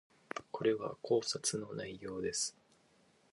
[0.51, 2.57] これは考察の内容です